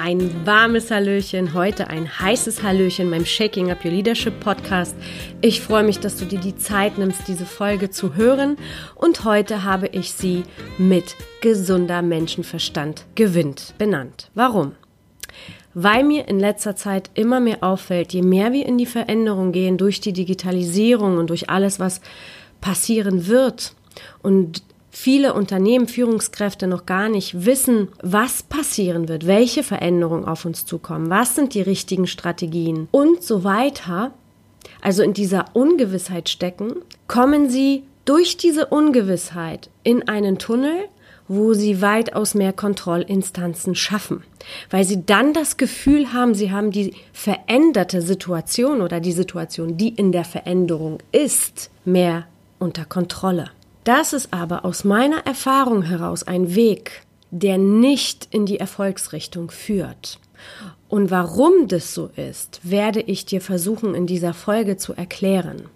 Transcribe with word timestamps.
Ein 0.00 0.46
warmes 0.46 0.92
Hallöchen, 0.92 1.54
heute 1.54 1.88
ein 1.88 2.20
heißes 2.20 2.62
Hallöchen 2.62 3.10
beim 3.10 3.26
Shaking 3.26 3.72
Up 3.72 3.84
Your 3.84 3.90
Leadership 3.90 4.38
Podcast. 4.38 4.94
Ich 5.40 5.60
freue 5.60 5.82
mich, 5.82 5.98
dass 5.98 6.16
du 6.16 6.24
dir 6.24 6.38
die 6.38 6.56
Zeit 6.56 6.98
nimmst, 6.98 7.26
diese 7.26 7.44
Folge 7.44 7.90
zu 7.90 8.14
hören. 8.14 8.58
Und 8.94 9.24
heute 9.24 9.64
habe 9.64 9.88
ich 9.88 10.12
sie 10.12 10.44
mit 10.78 11.16
gesunder 11.40 12.00
Menschenverstand 12.02 13.06
gewinnt 13.16 13.74
benannt. 13.76 14.30
Warum? 14.36 14.76
Weil 15.74 16.04
mir 16.04 16.28
in 16.28 16.38
letzter 16.38 16.76
Zeit 16.76 17.10
immer 17.14 17.40
mehr 17.40 17.64
auffällt, 17.64 18.12
je 18.12 18.22
mehr 18.22 18.52
wir 18.52 18.66
in 18.66 18.78
die 18.78 18.86
Veränderung 18.86 19.50
gehen 19.50 19.78
durch 19.78 20.00
die 20.00 20.12
Digitalisierung 20.12 21.18
und 21.18 21.28
durch 21.28 21.50
alles, 21.50 21.80
was 21.80 22.00
passieren 22.60 23.26
wird 23.26 23.74
und 24.22 24.62
viele 24.98 25.32
Unternehmen, 25.32 25.86
Führungskräfte 25.86 26.66
noch 26.66 26.84
gar 26.84 27.08
nicht 27.08 27.46
wissen, 27.46 27.86
was 28.02 28.42
passieren 28.42 29.08
wird, 29.08 29.28
welche 29.28 29.62
Veränderungen 29.62 30.24
auf 30.24 30.44
uns 30.44 30.66
zukommen, 30.66 31.08
was 31.08 31.36
sind 31.36 31.54
die 31.54 31.62
richtigen 31.62 32.08
Strategien 32.08 32.88
und 32.90 33.22
so 33.22 33.44
weiter, 33.44 34.10
also 34.80 35.04
in 35.04 35.12
dieser 35.14 35.44
Ungewissheit 35.52 36.28
stecken, 36.28 36.74
kommen 37.06 37.48
sie 37.48 37.84
durch 38.06 38.38
diese 38.38 38.66
Ungewissheit 38.66 39.70
in 39.84 40.08
einen 40.08 40.38
Tunnel, 40.38 40.88
wo 41.28 41.54
sie 41.54 41.80
weitaus 41.80 42.34
mehr 42.34 42.52
Kontrollinstanzen 42.52 43.76
schaffen, 43.76 44.24
weil 44.68 44.82
sie 44.82 45.06
dann 45.06 45.32
das 45.32 45.58
Gefühl 45.58 46.12
haben, 46.12 46.34
sie 46.34 46.50
haben 46.50 46.72
die 46.72 46.94
veränderte 47.12 48.02
Situation 48.02 48.80
oder 48.80 48.98
die 48.98 49.12
Situation, 49.12 49.76
die 49.76 49.90
in 49.90 50.10
der 50.10 50.24
Veränderung 50.24 50.98
ist, 51.12 51.70
mehr 51.84 52.26
unter 52.58 52.84
Kontrolle. 52.84 53.50
Das 53.88 54.12
ist 54.12 54.34
aber 54.34 54.66
aus 54.66 54.84
meiner 54.84 55.24
Erfahrung 55.24 55.80
heraus 55.80 56.22
ein 56.22 56.54
Weg, 56.54 57.06
der 57.30 57.56
nicht 57.56 58.28
in 58.30 58.44
die 58.44 58.60
Erfolgsrichtung 58.60 59.50
führt. 59.50 60.20
Und 60.90 61.10
warum 61.10 61.68
das 61.68 61.94
so 61.94 62.10
ist, 62.14 62.60
werde 62.64 63.00
ich 63.00 63.24
dir 63.24 63.40
versuchen 63.40 63.94
in 63.94 64.06
dieser 64.06 64.34
Folge 64.34 64.76
zu 64.76 64.92
erklären. 64.92 65.70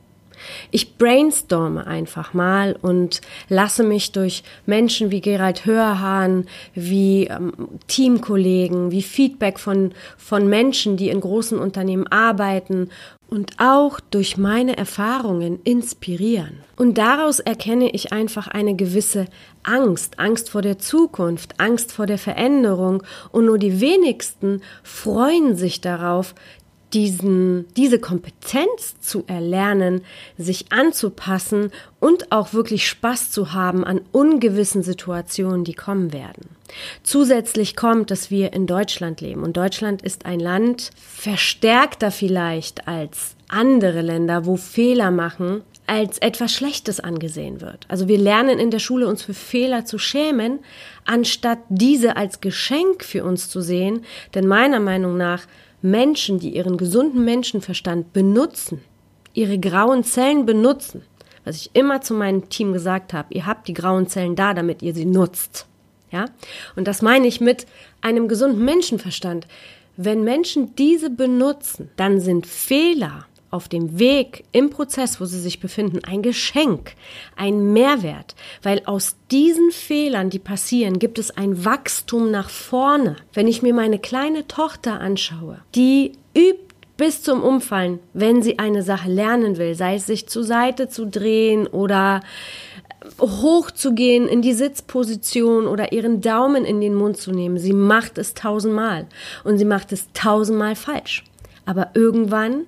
Ich 0.71 0.97
brainstorme 0.97 1.87
einfach 1.87 2.35
mal 2.35 2.77
und 2.81 3.21
lasse 3.49 3.83
mich 3.83 4.13
durch 4.13 4.43
Menschen 4.67 5.11
wie 5.11 5.21
Gerald 5.21 5.67
Hörhahn, 5.67 6.47
wie 6.75 7.27
ähm, 7.27 7.53
Teamkollegen, 7.87 8.91
wie 8.91 9.03
Feedback 9.03 9.59
von, 9.59 9.93
von 10.17 10.49
Menschen, 10.49 10.97
die 10.97 11.09
in 11.09 11.21
großen 11.21 11.59
Unternehmen 11.59 12.07
arbeiten 12.07 12.91
und 13.33 13.53
auch 13.57 13.99
durch 13.99 14.37
meine 14.37 14.77
Erfahrungen 14.77 15.59
inspirieren. 15.65 16.59
Und 16.77 16.99
daraus 16.99 17.41
erkenne 17.41 17.91
ich 17.91 18.13
einfach 18.13 18.47
eine 18.47 18.77
gewisse 18.77 19.25
Angst, 19.63 20.19
Angst 20.19 20.51
vor 20.51 20.61
der 20.61 20.79
Zukunft, 20.79 21.59
Angst 21.59 21.93
vor 21.93 22.05
der 22.05 22.19
Veränderung 22.19 23.03
und 23.31 23.47
nur 23.47 23.59
die 23.59 23.81
wenigsten 23.81 24.61
freuen 24.83 25.57
sich 25.57 25.81
darauf, 25.81 26.35
diesen, 26.95 27.67
diese 27.77 27.99
Kompetenz 27.99 29.01
zu 29.01 29.25
erlernen, 29.27 30.03
sich 30.37 30.73
anzupassen 30.73 31.71
und 32.01 32.33
auch 32.33 32.53
wirklich 32.53 32.89
Spaß 32.89 33.31
zu 33.31 33.53
haben 33.53 33.85
an 33.85 34.01
ungewissen 34.13 34.83
Situationen, 34.83 35.65
die 35.65 35.75
kommen 35.75 36.13
werden. 36.13 36.49
Zusätzlich 37.03 37.77
kommt, 37.77 38.11
dass 38.11 38.31
wir 38.31 38.53
in 38.53 38.67
Deutschland 38.67 39.21
leben 39.21 39.43
und 39.43 39.57
Deutschland 39.57 40.03
ist 40.03 40.27
ein 40.27 40.41
Land 40.41 40.91
verstärkter 40.97 42.11
vielleicht 42.11 42.89
als 42.89 43.37
andere 43.49 44.01
Länder, 44.01 44.47
wo 44.47 44.57
Fehler 44.57 45.11
machen 45.11 45.63
als 45.87 46.19
etwas 46.19 46.53
Schlechtes 46.53 47.01
angesehen 47.01 47.61
wird. 47.61 47.85
Also 47.89 48.09
wir 48.09 48.17
lernen 48.17 48.59
in 48.59 48.71
der 48.71 48.79
Schule 48.79 49.07
uns 49.07 49.23
für 49.23 49.35
Fehler 49.35 49.85
zu 49.85 49.99
schämen, 49.99 50.61
anstatt 51.05 51.59
diese 51.69 52.17
als 52.17 52.41
Geschenk 52.41 53.05
für 53.05 53.25
uns 53.25 53.51
zu 53.51 53.61
sehen, 53.61 54.05
denn 54.35 54.47
meiner 54.47 54.81
Meinung 54.81 55.17
nach 55.17 55.43
Menschen, 55.83 56.39
die 56.39 56.55
ihren 56.57 56.77
gesunden 56.77 57.25
Menschenverstand 57.25 58.13
benutzen, 58.13 58.81
ihre 59.35 59.59
grauen 59.59 60.05
Zellen 60.05 60.47
benutzen, 60.47 61.03
was 61.45 61.57
ich 61.57 61.71
immer 61.75 62.01
zu 62.01 62.15
meinem 62.15 62.49
Team 62.49 62.73
gesagt 62.73 63.13
habe, 63.13 63.35
ihr 63.35 63.47
habt 63.47 63.67
die 63.69 63.75
grauen 63.75 64.07
Zellen 64.07 64.37
da, 64.37 64.55
damit 64.55 64.83
ihr 64.83 64.95
sie 64.95 65.05
nutzt. 65.05 65.67
Ja? 66.13 66.27
Und 66.77 66.87
das 66.87 67.03
meine 67.03 67.27
ich 67.27 67.41
mit 67.41 67.67
einem 68.01 68.29
gesunden 68.29 68.65
Menschenverstand. 68.65 69.47
Wenn 69.97 70.25
Menschen 70.25 70.75
diese 70.77 71.11
benutzen, 71.11 71.91
dann 71.97 72.21
sind 72.21 72.47
Fehler 72.47 73.27
auf 73.53 73.69
dem 73.69 73.99
Weg 73.99 74.45
im 74.51 74.71
Prozess, 74.71 75.21
wo 75.21 75.27
sie 75.27 75.39
sich 75.39 75.61
befinden, 75.61 76.01
ein 76.05 76.23
Geschenk, 76.23 76.95
ein 77.37 77.73
Mehrwert, 77.73 78.35
weil 78.63 78.83
aus 78.87 79.17
diesen 79.31 79.71
Fehlern, 79.71 80.31
die 80.31 80.39
passieren, 80.39 80.99
gibt 80.99 81.19
es 81.19 81.31
ein 81.31 81.65
Wachstum 81.65 82.31
nach 82.31 82.49
vorne. 82.49 83.17
Wenn 83.35 83.47
ich 83.47 83.63
mir 83.63 83.75
meine 83.75 83.99
kleine 83.99 84.49
Tochter 84.49 85.01
anschaue, 85.01 85.61
die 85.75 86.13
übt 86.37 86.73
bis 86.97 87.23
zum 87.23 87.43
Umfallen, 87.43 88.01
wenn 88.15 88.43
sie 88.43 88.59
eine 88.59 88.83
Sache 88.83 89.11
lernen 89.11 89.59
will, 89.59 89.75
sei 89.75 89.97
es 89.97 90.07
sich 90.07 90.29
zur 90.29 90.45
Seite 90.45 90.89
zu 90.89 91.07
drehen 91.07 91.67
oder 91.67 92.21
hochzugehen 93.21 94.29
in 94.29 94.43
die 94.43 94.53
Sitzposition 94.53 95.67
oder 95.67 95.93
ihren 95.93 96.21
Daumen 96.21 96.65
in 96.65 96.81
den 96.81 96.95
Mund 96.95 97.17
zu 97.19 97.33
nehmen. 97.33 97.59
Sie 97.59 97.73
macht 97.73 98.19
es 98.19 98.35
tausendmal 98.35 99.07
und 99.45 99.59
sie 99.59 99.65
macht 99.65 99.93
es 99.93 100.07
tausendmal 100.15 100.77
falsch. 100.77 101.25
Aber 101.67 101.91
irgendwann 101.95 102.67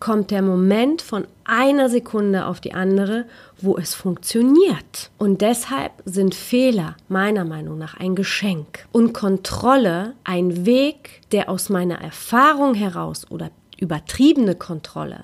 kommt 0.00 0.30
der 0.30 0.42
Moment 0.42 1.02
von 1.02 1.26
einer 1.44 1.88
Sekunde 1.88 2.46
auf 2.46 2.60
die 2.60 2.74
andere, 2.74 3.24
wo 3.60 3.76
es 3.76 3.94
funktioniert. 3.94 5.10
Und 5.18 5.40
deshalb 5.40 5.92
sind 6.04 6.34
Fehler 6.34 6.96
meiner 7.08 7.44
Meinung 7.44 7.78
nach 7.78 7.98
ein 7.98 8.14
Geschenk 8.14 8.86
und 8.92 9.12
Kontrolle 9.12 10.14
ein 10.24 10.66
Weg, 10.66 11.22
der 11.32 11.48
aus 11.48 11.68
meiner 11.68 12.00
Erfahrung 12.00 12.74
heraus 12.74 13.30
oder 13.30 13.50
übertriebene 13.78 14.56
Kontrolle, 14.56 15.22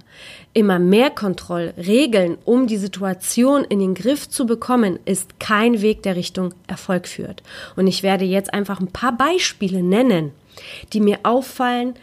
immer 0.53 0.79
mehr 0.79 1.11
Kontrollregeln, 1.11 2.39
um 2.45 2.67
die 2.67 2.77
Situation 2.77 3.65
in 3.65 3.81
den 3.81 3.95
Griff 3.95 4.29
zu 4.29 4.47
bekommen, 4.47 4.99
ist 5.05 5.41
kein 5.41 5.83
Weg, 5.83 6.03
der 6.05 6.17
Richtung 6.17 6.55
Erfolg 6.67 7.09
führt. 7.09 7.43
Und 7.77 7.87
ich 7.87 8.03
werde 8.03 8.25
jetzt 8.25 8.55
einfach 8.55 8.81
ein 8.81 8.93
paar 8.93 9.17
Beispiele 9.17 9.83
nennen, 9.83 10.31
die 10.93 11.01
mir 11.01 11.19
auffallen, 11.25 11.95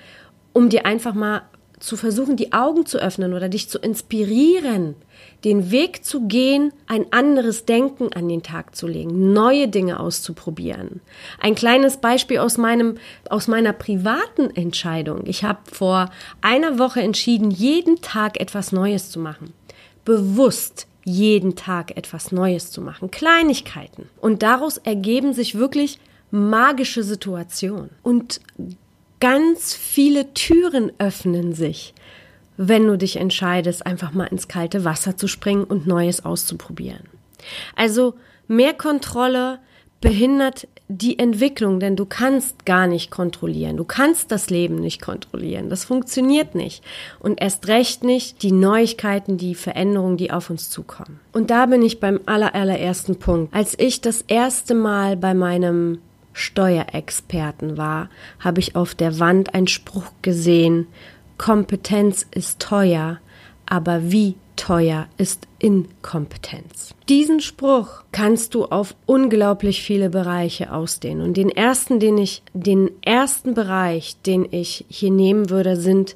um 0.53 0.69
dir 0.69 0.85
einfach 0.85 1.13
mal 1.13 1.43
zu 1.81 1.97
versuchen, 1.97 2.37
die 2.37 2.53
Augen 2.53 2.85
zu 2.85 2.99
öffnen 2.99 3.33
oder 3.33 3.49
dich 3.49 3.67
zu 3.67 3.79
inspirieren, 3.79 4.95
den 5.43 5.71
Weg 5.71 6.05
zu 6.05 6.27
gehen, 6.27 6.71
ein 6.87 7.11
anderes 7.11 7.65
Denken 7.65 8.13
an 8.13 8.29
den 8.29 8.43
Tag 8.43 8.75
zu 8.75 8.87
legen, 8.87 9.33
neue 9.33 9.67
Dinge 9.67 9.99
auszuprobieren. 9.99 11.01
Ein 11.39 11.55
kleines 11.55 11.97
Beispiel 11.97 12.37
aus 12.37 12.57
meinem, 12.57 12.97
aus 13.29 13.47
meiner 13.47 13.73
privaten 13.73 14.55
Entscheidung. 14.55 15.21
Ich 15.25 15.43
habe 15.43 15.59
vor 15.71 16.11
einer 16.41 16.77
Woche 16.77 17.01
entschieden, 17.01 17.49
jeden 17.49 18.01
Tag 18.01 18.39
etwas 18.39 18.71
Neues 18.71 19.09
zu 19.09 19.19
machen. 19.19 19.53
Bewusst 20.05 20.87
jeden 21.03 21.55
Tag 21.55 21.97
etwas 21.97 22.31
Neues 22.31 22.71
zu 22.71 22.81
machen. 22.81 23.09
Kleinigkeiten. 23.09 24.07
Und 24.19 24.43
daraus 24.43 24.77
ergeben 24.77 25.33
sich 25.33 25.55
wirklich 25.55 25.99
magische 26.29 27.03
Situationen. 27.03 27.89
Und 28.03 28.39
ganz 29.21 29.73
viele 29.73 30.33
Türen 30.33 30.91
öffnen 30.97 31.53
sich, 31.53 31.93
wenn 32.57 32.85
du 32.85 32.97
dich 32.97 33.15
entscheidest, 33.15 33.85
einfach 33.85 34.11
mal 34.11 34.25
ins 34.25 34.49
kalte 34.49 34.83
Wasser 34.83 35.15
zu 35.15 35.27
springen 35.29 35.63
und 35.63 35.87
Neues 35.87 36.25
auszuprobieren. 36.25 37.05
Also 37.75 38.15
mehr 38.47 38.73
Kontrolle 38.73 39.59
behindert 40.01 40.67
die 40.87 41.19
Entwicklung, 41.19 41.79
denn 41.79 41.95
du 41.95 42.05
kannst 42.05 42.65
gar 42.65 42.87
nicht 42.87 43.11
kontrollieren. 43.11 43.77
Du 43.77 43.85
kannst 43.85 44.31
das 44.31 44.49
Leben 44.49 44.75
nicht 44.75 45.01
kontrollieren. 45.01 45.69
Das 45.69 45.85
funktioniert 45.85 46.55
nicht. 46.55 46.83
Und 47.19 47.39
erst 47.39 47.67
recht 47.67 48.03
nicht 48.03 48.41
die 48.41 48.51
Neuigkeiten, 48.51 49.37
die 49.37 49.55
Veränderungen, 49.55 50.17
die 50.17 50.31
auf 50.31 50.49
uns 50.49 50.69
zukommen. 50.69 51.19
Und 51.31 51.51
da 51.51 51.67
bin 51.67 51.83
ich 51.83 51.99
beim 51.99 52.19
allerersten 52.25 53.17
Punkt. 53.17 53.53
Als 53.53 53.77
ich 53.77 54.01
das 54.01 54.23
erste 54.27 54.73
Mal 54.73 55.15
bei 55.15 55.33
meinem 55.33 55.99
Steuerexperten 56.33 57.77
war, 57.77 58.09
habe 58.39 58.59
ich 58.59 58.75
auf 58.75 58.95
der 58.95 59.19
Wand 59.19 59.53
einen 59.53 59.67
Spruch 59.67 60.11
gesehen, 60.21 60.87
Kompetenz 61.37 62.25
ist 62.29 62.59
teuer, 62.59 63.19
aber 63.65 64.11
wie 64.11 64.35
teuer 64.55 65.07
ist 65.17 65.47
Inkompetenz. 65.57 66.93
Diesen 67.09 67.39
Spruch 67.39 68.03
kannst 68.11 68.53
du 68.53 68.65
auf 68.65 68.95
unglaublich 69.07 69.81
viele 69.81 70.11
Bereiche 70.11 70.71
ausdehnen. 70.71 71.23
Und 71.23 71.37
den 71.37 71.49
ersten, 71.49 71.99
den 71.99 72.19
ich, 72.19 72.43
den 72.53 72.91
ersten 73.01 73.55
Bereich, 73.55 74.17
den 74.21 74.47
ich 74.51 74.85
hier 74.87 75.09
nehmen 75.09 75.49
würde, 75.49 75.77
sind 75.77 76.15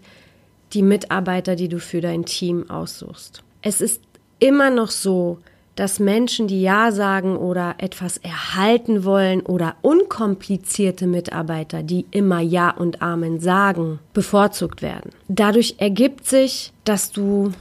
die 0.74 0.84
Mitarbeiter, 0.84 1.56
die 1.56 1.70
du 1.70 1.80
für 1.80 2.02
dein 2.02 2.26
Team 2.26 2.70
aussuchst. 2.70 3.44
Es 3.64 3.82
ist 3.82 4.04
immer 4.40 4.70
noch 4.70 4.92
so, 4.92 5.40
dass 5.75 6.00
Menschen, 6.00 6.48
die 6.48 6.62
Ja 6.62 6.92
sagen 6.92 7.36
oder 7.36 7.75
etwas 7.77 8.18
erhalten 8.18 9.04
wollen 9.04 9.42
oder 9.42 9.75
unkomplizierte 9.81 11.06
Mitarbeiter, 11.06 11.83
die 11.83 12.06
immer 12.12 12.39
Ja 12.39 12.69
und 12.72 13.01
Amen 13.01 13.39
sagen, 13.39 14.00
bevorzugt 14.13 14.81
werden. 14.81 15.12
Dadurch 15.27 15.75
ergibt 15.77 16.27
sich, 16.27 16.72
dass 16.86 17.12
du 17.12 17.51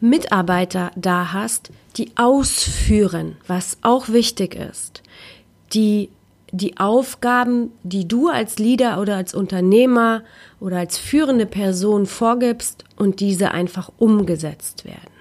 Mitarbeiter 0.00 0.90
da 0.94 1.32
hast, 1.32 1.70
die 1.96 2.10
ausführen, 2.16 3.36
was 3.46 3.78
auch 3.80 4.08
wichtig 4.10 4.54
ist, 4.54 5.02
die 5.72 6.10
die 6.52 6.78
Aufgaben, 6.78 7.72
die 7.82 8.06
du 8.06 8.28
als 8.28 8.58
Leader 8.58 9.00
oder 9.00 9.16
als 9.16 9.34
Unternehmer 9.34 10.22
oder 10.60 10.78
als 10.78 10.96
führende 10.96 11.44
Person 11.44 12.06
vorgibst 12.06 12.84
und 12.96 13.20
diese 13.20 13.50
einfach 13.50 13.90
umgesetzt 13.98 14.84
werden. 14.84 15.15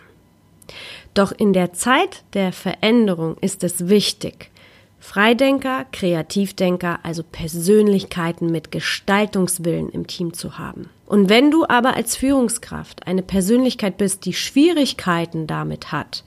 Doch 1.15 1.31
in 1.31 1.53
der 1.53 1.71
Zeit 1.73 2.23
der 2.33 2.51
Veränderung 2.51 3.38
ist 3.39 3.63
es 3.63 3.88
wichtig, 3.88 4.51
Freidenker, 5.00 5.85
Kreativdenker, 5.91 7.00
also 7.03 7.23
Persönlichkeiten 7.23 8.51
mit 8.51 8.71
Gestaltungswillen 8.71 9.89
im 9.89 10.07
Team 10.07 10.33
zu 10.33 10.57
haben. 10.57 10.89
Und 11.06 11.29
wenn 11.29 11.51
du 11.51 11.65
aber 11.67 11.95
als 11.95 12.17
Führungskraft 12.17 13.07
eine 13.07 13.21
Persönlichkeit 13.21 13.97
bist, 13.97 14.25
die 14.25 14.33
Schwierigkeiten 14.33 15.47
damit 15.47 15.91
hat, 15.91 16.23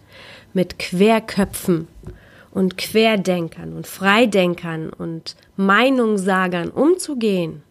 mit 0.55 0.79
Querköpfen 0.79 1.89
und 2.53 2.79
Querdenkern 2.79 3.75
und 3.75 3.87
Freidenkern 3.87 4.89
und 4.91 5.37
Meinungssagern 5.57 6.71
umzugehen, 6.71 7.63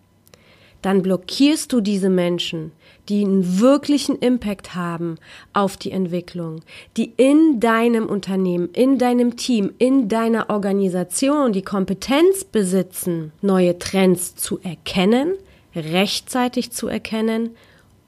dann 0.81 1.01
blockierst 1.01 1.73
du 1.73 1.81
diese 1.81 2.09
Menschen, 2.09 2.71
die 3.09 3.23
einen 3.23 3.59
wirklichen 3.59 4.17
Impact 4.17 4.75
haben 4.75 5.17
auf 5.53 5.77
die 5.77 5.91
Entwicklung, 5.91 6.61
die 6.97 7.13
in 7.17 7.59
deinem 7.59 8.07
Unternehmen, 8.07 8.69
in 8.73 8.97
deinem 8.97 9.37
Team, 9.37 9.71
in 9.77 10.09
deiner 10.09 10.49
Organisation 10.49 11.53
die 11.53 11.61
Kompetenz 11.61 12.43
besitzen, 12.43 13.31
neue 13.41 13.79
Trends 13.79 14.35
zu 14.35 14.59
erkennen, 14.59 15.33
rechtzeitig 15.75 16.71
zu 16.71 16.87
erkennen 16.87 17.51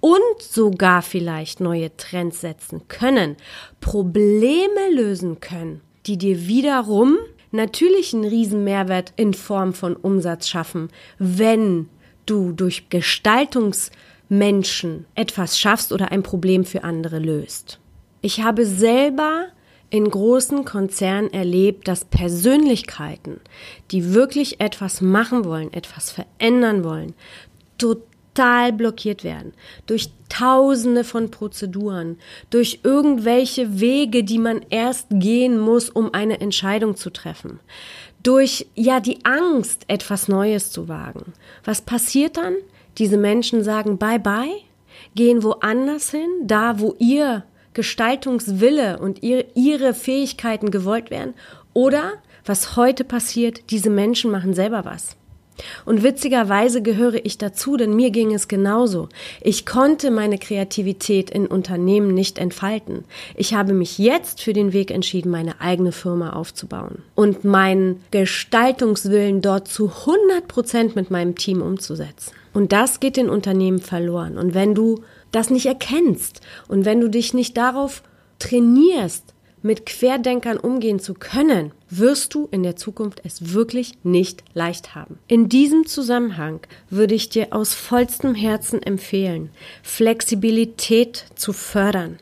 und 0.01 0.41
sogar 0.41 1.01
vielleicht 1.01 1.59
neue 1.59 1.95
Trends 1.97 2.41
setzen 2.41 2.87
können, 2.87 3.35
Probleme 3.81 4.93
lösen 4.93 5.39
können, 5.39 5.81
die 6.05 6.17
dir 6.17 6.47
wiederum 6.47 7.17
natürlich 7.51 8.13
einen 8.13 8.25
riesen 8.25 8.63
Mehrwert 8.63 9.13
in 9.15 9.33
Form 9.33 9.73
von 9.73 9.95
Umsatz 9.95 10.47
schaffen, 10.47 10.89
wenn 11.17 11.89
du 12.29 12.51
durch 12.51 12.89
Gestaltungsmenschen 12.89 15.05
etwas 15.15 15.57
schaffst 15.57 15.91
oder 15.91 16.11
ein 16.11 16.23
Problem 16.23 16.65
für 16.65 16.83
andere 16.83 17.19
löst. 17.19 17.79
Ich 18.21 18.41
habe 18.41 18.65
selber 18.65 19.47
in 19.89 20.09
großen 20.09 20.65
Konzernen 20.65 21.33
erlebt, 21.33 21.87
dass 21.87 22.05
Persönlichkeiten, 22.05 23.39
die 23.91 24.13
wirklich 24.13 24.61
etwas 24.61 25.01
machen 25.01 25.45
wollen, 25.45 25.73
etwas 25.73 26.11
verändern 26.11 26.83
wollen, 26.83 27.13
total 27.77 28.08
blockiert 28.33 29.23
werden. 29.23 29.53
Durch 29.85 30.09
tausende 30.29 31.03
von 31.03 31.29
Prozeduren, 31.29 32.17
durch 32.49 32.79
irgendwelche 32.83 33.79
Wege, 33.79 34.23
die 34.23 34.39
man 34.39 34.61
erst 34.69 35.07
gehen 35.09 35.59
muss, 35.59 35.89
um 35.89 36.13
eine 36.13 36.39
Entscheidung 36.39 36.95
zu 36.95 37.09
treffen. 37.09 37.59
Durch, 38.23 38.67
ja, 38.75 38.99
die 38.99 39.25
Angst, 39.25 39.83
etwas 39.87 40.27
Neues 40.27 40.71
zu 40.71 40.87
wagen. 40.87 41.33
Was 41.63 41.81
passiert 41.81 42.37
dann? 42.37 42.55
Diese 42.97 43.17
Menschen 43.17 43.63
sagen 43.63 43.97
bye 43.97 44.19
bye, 44.19 44.61
gehen 45.15 45.43
woanders 45.43 46.11
hin, 46.11 46.29
da 46.43 46.79
wo 46.79 46.95
ihr 46.99 47.43
Gestaltungswille 47.73 48.99
und 48.99 49.23
ihr, 49.23 49.45
ihre 49.55 49.93
Fähigkeiten 49.93 50.71
gewollt 50.71 51.11
werden. 51.11 51.33
Oder, 51.73 52.13
was 52.45 52.75
heute 52.75 53.03
passiert, 53.03 53.71
diese 53.71 53.89
Menschen 53.89 54.31
machen 54.31 54.53
selber 54.53 54.85
was. 54.85 55.15
Und 55.85 56.03
witzigerweise 56.03 56.81
gehöre 56.81 57.25
ich 57.25 57.37
dazu, 57.37 57.77
denn 57.77 57.95
mir 57.95 58.11
ging 58.11 58.33
es 58.33 58.47
genauso. 58.47 59.09
Ich 59.41 59.65
konnte 59.65 60.11
meine 60.11 60.37
Kreativität 60.37 61.29
in 61.29 61.47
Unternehmen 61.47 62.13
nicht 62.13 62.37
entfalten. 62.37 63.05
Ich 63.35 63.53
habe 63.53 63.73
mich 63.73 63.97
jetzt 63.97 64.41
für 64.41 64.53
den 64.53 64.73
Weg 64.73 64.91
entschieden, 64.91 65.31
meine 65.31 65.61
eigene 65.61 65.91
Firma 65.91 66.31
aufzubauen 66.31 67.03
und 67.15 67.43
meinen 67.43 68.03
Gestaltungswillen 68.11 69.41
dort 69.41 69.67
zu 69.67 69.89
100 69.89 70.47
Prozent 70.47 70.95
mit 70.95 71.11
meinem 71.11 71.35
Team 71.35 71.61
umzusetzen. 71.61 72.33
Und 72.53 72.71
das 72.71 72.99
geht 72.99 73.17
den 73.17 73.29
Unternehmen 73.29 73.79
verloren. 73.79 74.37
Und 74.37 74.53
wenn 74.53 74.73
du 74.73 75.03
das 75.31 75.49
nicht 75.49 75.65
erkennst 75.65 76.41
und 76.67 76.85
wenn 76.85 76.99
du 76.99 77.07
dich 77.09 77.33
nicht 77.33 77.57
darauf 77.57 78.01
trainierst, 78.39 79.33
mit 79.61 79.85
Querdenkern 79.85 80.57
umgehen 80.57 80.99
zu 80.99 81.13
können, 81.13 81.71
wirst 81.89 82.33
du 82.33 82.47
in 82.51 82.63
der 82.63 82.75
Zukunft 82.75 83.21
es 83.23 83.53
wirklich 83.53 83.93
nicht 84.03 84.43
leicht 84.53 84.95
haben. 84.95 85.19
In 85.27 85.49
diesem 85.49 85.85
Zusammenhang 85.85 86.61
würde 86.89 87.15
ich 87.15 87.29
dir 87.29 87.47
aus 87.51 87.73
vollstem 87.73 88.35
Herzen 88.35 88.81
empfehlen, 88.81 89.49
Flexibilität 89.83 91.25
zu 91.35 91.53
fördern 91.53 92.19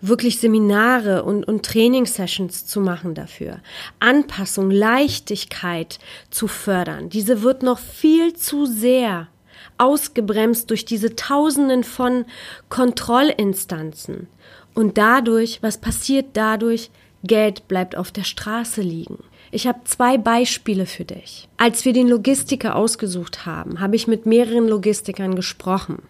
wirklich 0.00 0.38
Seminare 0.38 1.24
und, 1.24 1.46
und 1.46 1.64
Trainingssessions 1.64 2.66
zu 2.66 2.80
machen 2.80 3.14
dafür. 3.14 3.60
Anpassung, 3.98 4.70
Leichtigkeit 4.70 5.98
zu 6.30 6.46
fördern. 6.46 7.08
Diese 7.08 7.42
wird 7.42 7.62
noch 7.62 7.78
viel 7.78 8.34
zu 8.34 8.66
sehr 8.66 9.28
ausgebremst 9.76 10.70
durch 10.70 10.84
diese 10.84 11.16
Tausenden 11.16 11.84
von 11.84 12.24
Kontrollinstanzen. 12.68 14.28
Und 14.74 14.98
dadurch, 14.98 15.58
was 15.62 15.78
passiert 15.78 16.26
dadurch? 16.34 16.90
Geld 17.24 17.68
bleibt 17.68 17.96
auf 17.96 18.10
der 18.12 18.24
Straße 18.24 18.80
liegen. 18.80 19.18
Ich 19.50 19.66
habe 19.66 19.80
zwei 19.84 20.18
Beispiele 20.18 20.86
für 20.86 21.04
dich. 21.04 21.48
Als 21.56 21.84
wir 21.84 21.92
den 21.92 22.08
Logistiker 22.08 22.76
ausgesucht 22.76 23.46
haben, 23.46 23.80
habe 23.80 23.96
ich 23.96 24.06
mit 24.06 24.26
mehreren 24.26 24.68
Logistikern 24.68 25.34
gesprochen. 25.34 26.02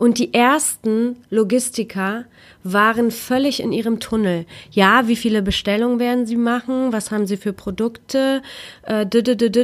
Und 0.00 0.18
die 0.18 0.32
ersten 0.32 1.16
Logistiker 1.28 2.24
waren 2.64 3.10
völlig 3.10 3.60
in 3.60 3.70
ihrem 3.70 4.00
Tunnel. 4.00 4.46
Ja, 4.70 5.08
wie 5.08 5.16
viele 5.16 5.42
Bestellungen 5.42 5.98
werden 5.98 6.24
sie 6.24 6.38
machen? 6.38 6.94
Was 6.94 7.10
haben 7.10 7.26
sie 7.26 7.36
für 7.36 7.52
Produkte? 7.52 8.40
Äh, 8.82 9.04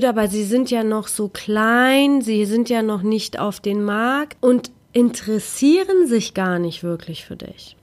aber 0.07 0.29
sie 0.29 0.45
sind 0.45 0.71
ja 0.71 0.85
noch 0.85 1.09
so 1.09 1.29
klein, 1.29 2.21
sie 2.21 2.45
sind 2.45 2.69
ja 2.69 2.83
noch 2.83 3.01
nicht 3.01 3.39
auf 3.39 3.61
den 3.61 3.83
Markt 3.83 4.37
und 4.43 4.71
interessieren 4.93 6.07
sich 6.07 6.35
gar 6.35 6.59
nicht 6.59 6.83
wirklich 6.83 7.25
für 7.25 7.37
dich. 7.37 7.77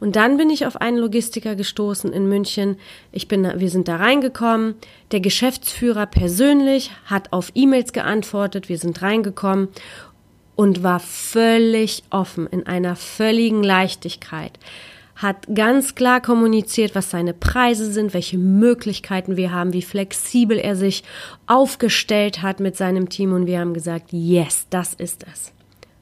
Und 0.00 0.16
dann 0.16 0.36
bin 0.36 0.50
ich 0.50 0.66
auf 0.66 0.80
einen 0.80 0.98
Logistiker 0.98 1.54
gestoßen 1.54 2.12
in 2.12 2.28
München. 2.28 2.76
Ich 3.12 3.28
bin, 3.28 3.50
wir 3.56 3.70
sind 3.70 3.88
da 3.88 3.96
reingekommen. 3.96 4.74
Der 5.12 5.20
Geschäftsführer 5.20 6.06
persönlich 6.06 6.90
hat 7.04 7.32
auf 7.32 7.52
E-Mails 7.54 7.92
geantwortet. 7.92 8.68
Wir 8.68 8.78
sind 8.78 9.02
reingekommen 9.02 9.68
und 10.54 10.82
war 10.82 11.00
völlig 11.00 12.02
offen, 12.10 12.46
in 12.46 12.66
einer 12.66 12.96
völligen 12.96 13.62
Leichtigkeit. 13.62 14.58
Hat 15.14 15.46
ganz 15.54 15.94
klar 15.94 16.20
kommuniziert, 16.20 16.94
was 16.94 17.10
seine 17.10 17.32
Preise 17.32 17.90
sind, 17.90 18.12
welche 18.12 18.36
Möglichkeiten 18.36 19.36
wir 19.36 19.50
haben, 19.50 19.72
wie 19.72 19.82
flexibel 19.82 20.58
er 20.58 20.76
sich 20.76 21.04
aufgestellt 21.46 22.42
hat 22.42 22.60
mit 22.60 22.76
seinem 22.76 23.08
Team 23.08 23.32
und 23.32 23.46
wir 23.46 23.60
haben 23.60 23.72
gesagt, 23.72 24.12
yes, 24.12 24.66
das 24.68 24.92
ist 24.92 25.24
es 25.32 25.55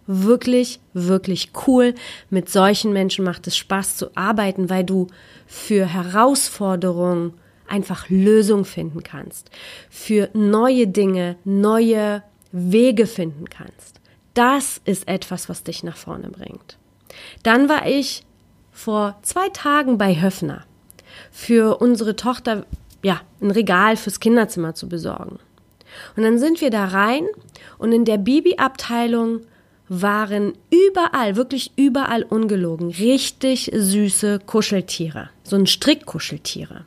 wirklich, 0.07 0.81
wirklich 0.93 1.53
cool. 1.67 1.95
Mit 2.31 2.49
solchen 2.49 2.93
Menschen 2.93 3.25
macht 3.25 3.47
es 3.47 3.57
Spaß 3.57 3.97
zu 3.97 4.17
arbeiten, 4.17 4.71
weil 4.71 4.85
du 4.85 5.07
für 5.47 5.87
Herausforderungen 5.87 7.35
einfach 7.69 8.09
Lösungen 8.11 8.65
finden 8.65 9.03
kannst, 9.03 9.51
für 9.91 10.29
neue 10.35 10.87
Dinge, 10.87 11.37
neue 11.45 12.23
Wege 12.53 13.07
finden 13.07 13.49
kannst. 13.49 14.01
Das 14.35 14.81
ist 14.85 15.09
etwas, 15.09 15.49
was 15.49 15.63
dich 15.63 15.83
nach 15.83 15.97
vorne 15.97 16.29
bringt. 16.29 16.77
Dann 17.43 17.69
war 17.69 17.87
ich 17.87 18.25
vor 18.73 19.19
zwei 19.23 19.49
Tagen 19.51 19.99
bei 19.99 20.21
Höfner 20.21 20.65
für 21.31 21.79
unsere 21.81 22.17
Tochter, 22.17 22.67
ja, 23.03 23.21
ein 23.41 23.51
Regal 23.51 23.97
fürs 23.97 24.21
Kinderzimmer 24.21 24.75
zu 24.75 24.89
besorgen. 24.89 25.39
Und 26.17 26.25
dann 26.25 26.39
sind 26.39 26.61
wir 26.61 26.71
da 26.71 26.87
rein 26.87 27.27
und 27.79 27.93
in 27.93 28.05
der 28.05 28.19
Babyabteilung 28.19 29.41
waren 30.03 30.55
überall, 30.71 31.37
wirklich 31.37 31.73
überall 31.77 32.23
ungelogen, 32.23 32.91
richtig 32.91 33.71
süße 33.75 34.41
Kuscheltiere. 34.41 35.31
So 35.43 35.57
ein 35.57 35.67
Strickkuscheltiere. 35.67 36.85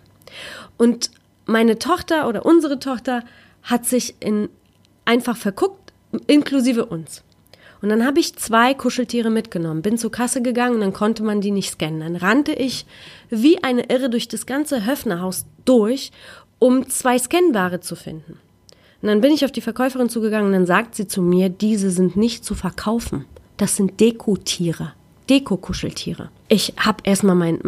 Und 0.77 1.11
meine 1.45 1.79
Tochter 1.79 2.27
oder 2.27 2.45
unsere 2.45 2.79
Tochter 2.79 3.23
hat 3.63 3.85
sich 3.85 4.15
in 4.19 4.49
einfach 5.05 5.37
verguckt, 5.37 5.93
inklusive 6.27 6.85
uns. 6.85 7.23
Und 7.81 7.89
dann 7.89 8.05
habe 8.05 8.19
ich 8.19 8.35
zwei 8.35 8.73
Kuscheltiere 8.73 9.29
mitgenommen, 9.29 9.81
bin 9.81 9.97
zur 9.97 10.11
Kasse 10.11 10.41
gegangen 10.41 10.75
und 10.75 10.81
dann 10.81 10.93
konnte 10.93 11.23
man 11.23 11.41
die 11.41 11.51
nicht 11.51 11.71
scannen. 11.71 11.99
Dann 11.99 12.15
rannte 12.15 12.53
ich 12.53 12.85
wie 13.29 13.63
eine 13.63 13.89
Irre 13.89 14.09
durch 14.09 14.27
das 14.27 14.45
ganze 14.45 14.85
Höfnerhaus 14.85 15.45
durch, 15.65 16.11
um 16.59 16.89
zwei 16.89 17.19
Scannbare 17.19 17.79
zu 17.79 17.95
finden. 17.95 18.39
Und 19.01 19.09
dann 19.09 19.21
bin 19.21 19.31
ich 19.31 19.45
auf 19.45 19.51
die 19.51 19.61
Verkäuferin 19.61 20.09
zugegangen 20.09 20.47
und 20.47 20.53
dann 20.53 20.65
sagt 20.65 20.95
sie 20.95 21.07
zu 21.07 21.21
mir, 21.21 21.49
diese 21.49 21.91
sind 21.91 22.15
nicht 22.17 22.43
zu 22.43 22.55
verkaufen. 22.55 23.25
Das 23.57 23.75
sind 23.75 23.99
Dekotiere, 23.99 24.93
Dekokuscheltiere. 25.29 26.29
Ich 26.47 26.73
habe 26.77 26.99
erstmal 27.03 27.35
mein 27.35 27.59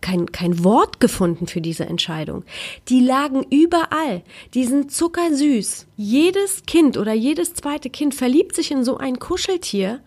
kein, 0.00 0.32
kein 0.32 0.64
Wort 0.64 1.00
gefunden 1.00 1.46
für 1.46 1.60
diese 1.60 1.86
Entscheidung. 1.86 2.44
Die 2.88 3.00
lagen 3.00 3.44
überall. 3.50 4.22
Die 4.54 4.64
sind 4.64 4.92
zuckersüß. 4.92 5.86
Jedes 5.96 6.62
Kind 6.66 6.96
oder 6.96 7.12
jedes 7.12 7.54
zweite 7.54 7.90
Kind 7.90 8.14
verliebt 8.14 8.54
sich 8.54 8.70
in 8.70 8.84
so 8.84 8.96
ein 8.96 9.18
Kuscheltier. 9.18 10.00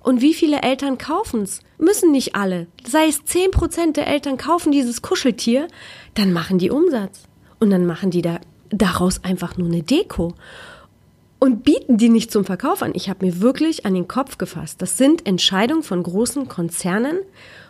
Und 0.00 0.22
wie 0.22 0.34
viele 0.34 0.62
Eltern 0.62 0.98
kaufen's? 0.98 1.60
Müssen 1.78 2.10
nicht 2.12 2.34
alle. 2.34 2.68
Sei 2.86 3.06
es 3.06 3.24
zehn 3.24 3.50
Prozent 3.50 3.96
der 3.96 4.06
Eltern 4.06 4.38
kaufen 4.38 4.72
dieses 4.72 5.02
Kuscheltier, 5.02 5.68
dann 6.14 6.32
machen 6.32 6.58
die 6.58 6.70
Umsatz. 6.70 7.24
Und 7.58 7.70
dann 7.70 7.84
machen 7.84 8.10
die 8.10 8.22
da 8.22 8.40
daraus 8.70 9.24
einfach 9.24 9.56
nur 9.56 9.68
eine 9.68 9.82
Deko 9.82 10.34
und 11.40 11.64
bieten 11.64 11.96
die 11.96 12.10
nicht 12.10 12.30
zum 12.30 12.44
Verkauf 12.44 12.82
an. 12.82 12.92
Ich 12.94 13.08
habe 13.08 13.26
mir 13.26 13.40
wirklich 13.40 13.86
an 13.86 13.94
den 13.94 14.06
Kopf 14.06 14.38
gefasst. 14.38 14.80
Das 14.82 14.96
sind 14.96 15.26
Entscheidungen 15.26 15.82
von 15.82 16.02
großen 16.02 16.48
Konzernen, 16.48 17.18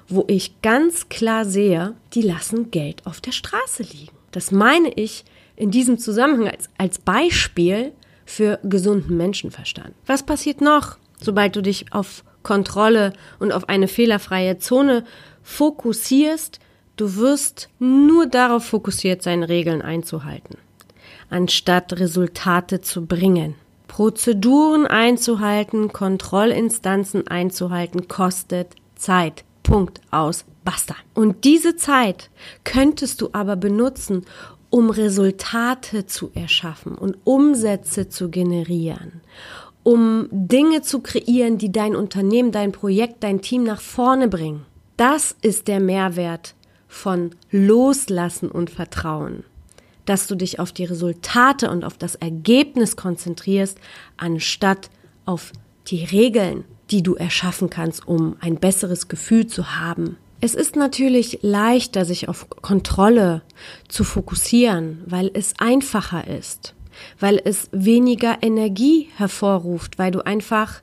wo 0.09 0.25
ich 0.26 0.61
ganz 0.61 1.09
klar 1.09 1.45
sehe, 1.45 1.95
die 2.12 2.23
lassen 2.23 2.71
Geld 2.71 3.07
auf 3.07 3.21
der 3.21 3.33
Straße 3.33 3.85
liegen. 3.85 4.12
Das 4.33 4.50
meine 4.50 4.92
ich 4.95 5.25
in 5.57 5.71
diesem 5.71 5.99
Zusammenhang 5.99 6.49
als, 6.49 6.69
als 6.78 6.99
Beispiel 6.99 7.92
für 8.26 8.59
gesunden 8.64 9.16
Menschenverstand. 9.16 9.95
Was 10.07 10.25
passiert 10.25 10.61
noch, 10.61 10.99
sobald 11.21 11.54
du 11.54 11.62
dich 11.62 11.92
auf 11.92 12.25
Kontrolle 12.42 13.12
und 13.38 13.52
auf 13.52 13.69
eine 13.69 13.87
fehlerfreie 13.87 14.59
Zone 14.59 15.04
fokussierst? 15.42 16.59
Du 16.97 17.16
wirst 17.16 17.69
nur 17.78 18.26
darauf 18.26 18.64
fokussiert 18.64 19.23
sein, 19.23 19.42
Regeln 19.42 19.80
einzuhalten 19.80 20.57
anstatt 21.30 21.99
Resultate 21.99 22.80
zu 22.80 23.06
bringen. 23.06 23.54
Prozeduren 23.88 24.87
einzuhalten, 24.87 25.92
Kontrollinstanzen 25.92 27.26
einzuhalten, 27.26 28.08
kostet 28.08 28.75
Zeit. 28.94 29.44
Punkt 29.62 30.00
aus. 30.10 30.44
Basta. 30.64 30.94
Und 31.14 31.44
diese 31.44 31.76
Zeit 31.76 32.30
könntest 32.64 33.20
du 33.20 33.30
aber 33.32 33.56
benutzen, 33.56 34.26
um 34.68 34.90
Resultate 34.90 36.06
zu 36.06 36.30
erschaffen 36.34 36.94
und 36.94 37.16
Umsätze 37.25 38.08
zu 38.08 38.28
generieren, 38.28 39.20
um 39.82 40.28
Dinge 40.30 40.82
zu 40.82 41.00
kreieren, 41.00 41.58
die 41.58 41.72
dein 41.72 41.96
Unternehmen, 41.96 42.52
dein 42.52 42.72
Projekt, 42.72 43.25
dein 43.25 43.40
Team 43.40 43.64
nach 43.64 43.80
vorne 43.80 44.28
bringen. 44.28 44.66
Das 44.96 45.34
ist 45.42 45.66
der 45.66 45.80
Mehrwert 45.80 46.54
von 46.87 47.30
Loslassen 47.50 48.50
und 48.50 48.70
Vertrauen 48.70 49.44
dass 50.11 50.26
du 50.26 50.35
dich 50.35 50.59
auf 50.59 50.73
die 50.73 50.87
Resultate 50.87 51.71
und 51.71 51.85
auf 51.85 51.97
das 51.97 52.17
Ergebnis 52.17 52.97
konzentrierst, 52.97 53.79
anstatt 54.17 54.90
auf 55.25 55.52
die 55.87 56.05
Regeln, 56.05 56.64
die 56.90 57.05
du 57.05 57.14
erschaffen 57.14 57.71
kannst, 57.71 58.09
um 58.09 58.35
ein 58.40 58.57
besseres 58.57 59.07
Gefühl 59.07 59.47
zu 59.47 59.76
haben. 59.76 60.17
Es 60.40 60.57
ist 60.57 60.75
natürlich 60.75 61.38
leichter, 61.43 62.05
sich 62.05 62.29
auf 62.29 62.50
Kontrolle 62.50 63.43
zu 63.87 64.02
fokussieren, 64.02 65.05
weil 65.07 65.31
es 65.33 65.55
einfacher 65.59 66.26
ist, 66.26 66.75
weil 67.21 67.40
es 67.45 67.69
weniger 67.71 68.38
Energie 68.43 69.11
hervorruft, 69.14 69.97
weil 69.97 70.11
du 70.11 70.26
einfach 70.26 70.83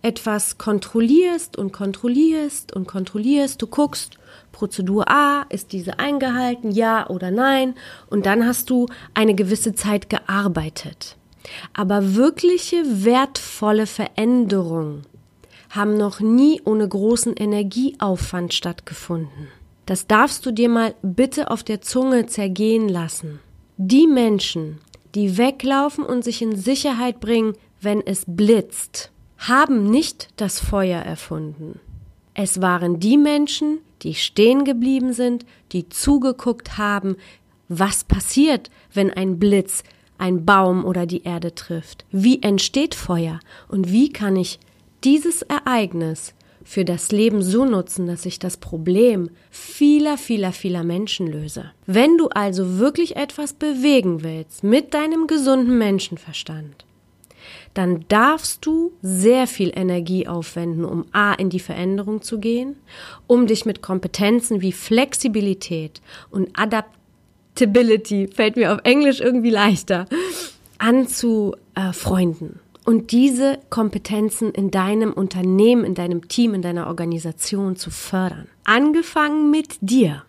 etwas 0.00 0.56
kontrollierst 0.56 1.58
und 1.58 1.72
kontrollierst 1.72 2.74
und 2.74 2.88
kontrollierst, 2.88 3.60
du 3.60 3.66
guckst, 3.66 4.16
Prozedur 4.58 5.08
A, 5.08 5.42
ist 5.50 5.72
diese 5.72 6.00
eingehalten, 6.00 6.72
ja 6.72 7.08
oder 7.08 7.30
nein, 7.30 7.76
und 8.10 8.26
dann 8.26 8.44
hast 8.44 8.70
du 8.70 8.86
eine 9.14 9.36
gewisse 9.36 9.72
Zeit 9.76 10.10
gearbeitet. 10.10 11.16
Aber 11.74 12.16
wirkliche 12.16 13.04
wertvolle 13.04 13.86
Veränderungen 13.86 15.06
haben 15.70 15.96
noch 15.96 16.18
nie 16.18 16.60
ohne 16.64 16.88
großen 16.88 17.34
Energieaufwand 17.36 18.52
stattgefunden. 18.52 19.46
Das 19.86 20.08
darfst 20.08 20.44
du 20.44 20.50
dir 20.50 20.68
mal 20.68 20.96
bitte 21.02 21.52
auf 21.52 21.62
der 21.62 21.80
Zunge 21.80 22.26
zergehen 22.26 22.88
lassen. 22.88 23.38
Die 23.76 24.08
Menschen, 24.08 24.80
die 25.14 25.38
weglaufen 25.38 26.04
und 26.04 26.24
sich 26.24 26.42
in 26.42 26.56
Sicherheit 26.56 27.20
bringen, 27.20 27.52
wenn 27.80 28.04
es 28.04 28.24
blitzt, 28.26 29.12
haben 29.38 29.88
nicht 29.88 30.30
das 30.34 30.58
Feuer 30.58 31.00
erfunden. 31.00 31.78
Es 32.40 32.60
waren 32.60 33.00
die 33.00 33.16
Menschen, 33.16 33.80
die 34.02 34.14
stehen 34.14 34.64
geblieben 34.64 35.12
sind, 35.12 35.44
die 35.72 35.88
zugeguckt 35.88 36.78
haben, 36.78 37.16
was 37.68 38.04
passiert, 38.04 38.70
wenn 38.94 39.12
ein 39.12 39.40
Blitz 39.40 39.82
ein 40.18 40.44
Baum 40.44 40.84
oder 40.84 41.04
die 41.04 41.24
Erde 41.24 41.56
trifft. 41.56 42.04
Wie 42.12 42.40
entsteht 42.40 42.94
Feuer 42.94 43.40
und 43.66 43.90
wie 43.90 44.12
kann 44.12 44.36
ich 44.36 44.60
dieses 45.02 45.42
Ereignis 45.42 46.32
für 46.62 46.84
das 46.84 47.10
Leben 47.10 47.42
so 47.42 47.64
nutzen, 47.64 48.06
dass 48.06 48.24
ich 48.24 48.38
das 48.38 48.56
Problem 48.56 49.30
vieler, 49.50 50.16
vieler, 50.16 50.52
vieler 50.52 50.84
Menschen 50.84 51.26
löse. 51.26 51.72
Wenn 51.86 52.18
du 52.18 52.28
also 52.28 52.78
wirklich 52.78 53.16
etwas 53.16 53.52
bewegen 53.52 54.22
willst 54.22 54.62
mit 54.62 54.94
deinem 54.94 55.26
gesunden 55.26 55.76
Menschenverstand, 55.76 56.84
dann 57.78 58.04
darfst 58.08 58.66
du 58.66 58.90
sehr 59.02 59.46
viel 59.46 59.70
Energie 59.72 60.26
aufwenden, 60.26 60.84
um 60.84 61.04
A 61.12 61.32
in 61.34 61.48
die 61.48 61.60
Veränderung 61.60 62.22
zu 62.22 62.40
gehen, 62.40 62.74
um 63.28 63.46
dich 63.46 63.66
mit 63.66 63.82
Kompetenzen 63.82 64.62
wie 64.62 64.72
Flexibilität 64.72 66.02
und 66.30 66.48
Adaptability, 66.58 68.26
fällt 68.34 68.56
mir 68.56 68.74
auf 68.74 68.80
Englisch 68.82 69.20
irgendwie 69.20 69.50
leichter, 69.50 70.06
anzufreunden. 70.78 72.58
Und 72.84 73.12
diese 73.12 73.60
Kompetenzen 73.70 74.50
in 74.50 74.72
deinem 74.72 75.12
Unternehmen, 75.12 75.84
in 75.84 75.94
deinem 75.94 76.26
Team, 76.26 76.54
in 76.54 76.62
deiner 76.62 76.88
Organisation 76.88 77.76
zu 77.76 77.92
fördern. 77.92 78.48
Angefangen 78.64 79.52
mit 79.52 79.76
dir. 79.82 80.24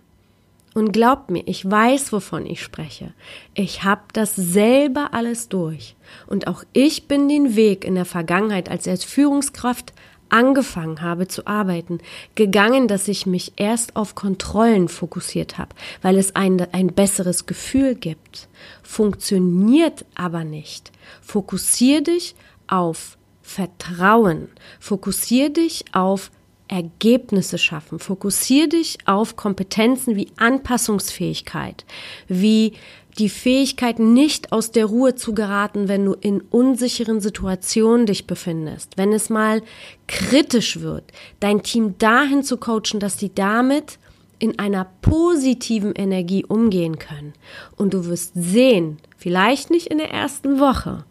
Und 0.75 0.91
glaubt 0.91 1.31
mir, 1.31 1.43
ich 1.47 1.69
weiß, 1.69 2.13
wovon 2.13 2.45
ich 2.45 2.61
spreche. 2.61 3.13
Ich 3.55 3.83
habe 3.83 4.03
das 4.13 4.35
selber 4.35 5.13
alles 5.13 5.49
durch. 5.49 5.95
Und 6.27 6.47
auch 6.47 6.63
ich 6.73 7.07
bin 7.07 7.27
den 7.27 7.55
Weg 7.55 7.83
in 7.83 7.95
der 7.95 8.05
Vergangenheit, 8.05 8.69
als 8.69 8.85
ich 8.85 8.91
als 8.91 9.03
Führungskraft 9.03 9.93
angefangen 10.29 11.01
habe 11.01 11.27
zu 11.27 11.47
arbeiten, 11.47 11.99
gegangen, 12.35 12.87
dass 12.87 13.07
ich 13.07 13.25
mich 13.25 13.53
erst 13.55 13.95
auf 13.95 14.15
Kontrollen 14.15 14.87
fokussiert 14.87 15.57
habe, 15.57 15.75
weil 16.01 16.17
es 16.17 16.35
ein, 16.35 16.65
ein 16.71 16.87
besseres 16.87 17.45
Gefühl 17.45 17.95
gibt. 17.95 18.47
Funktioniert 18.83 20.05
aber 20.15 20.43
nicht. 20.43 20.91
Fokussier 21.21 22.01
dich 22.01 22.35
auf 22.67 23.17
Vertrauen. 23.41 24.49
Fokussier 24.79 25.51
dich 25.51 25.85
auf 25.93 26.29
Ergebnisse 26.69 27.57
schaffen. 27.57 27.99
Fokussier 27.99 28.69
dich 28.69 28.97
auf 29.05 29.35
Kompetenzen 29.35 30.15
wie 30.15 30.31
Anpassungsfähigkeit, 30.37 31.85
wie 32.27 32.73
die 33.17 33.29
Fähigkeit, 33.29 33.99
nicht 33.99 34.53
aus 34.53 34.71
der 34.71 34.85
Ruhe 34.85 35.15
zu 35.15 35.33
geraten, 35.33 35.89
wenn 35.89 36.05
du 36.05 36.13
in 36.13 36.41
unsicheren 36.41 37.19
Situationen 37.19 38.05
dich 38.05 38.27
befindest, 38.27 38.97
wenn 38.97 39.11
es 39.11 39.29
mal 39.29 39.61
kritisch 40.07 40.79
wird, 40.79 41.03
dein 41.39 41.63
Team 41.63 41.95
dahin 41.97 42.43
zu 42.43 42.57
coachen, 42.57 42.99
dass 42.99 43.17
sie 43.17 43.33
damit 43.33 43.99
in 44.37 44.57
einer 44.57 44.85
positiven 45.01 45.93
Energie 45.93 46.45
umgehen 46.45 46.97
können. 46.97 47.33
Und 47.75 47.93
du 47.93 48.05
wirst 48.05 48.31
sehen, 48.35 48.99
vielleicht 49.17 49.69
nicht 49.69 49.87
in 49.87 49.97
der 49.97 50.11
ersten 50.11 50.59
Woche, 50.59 51.03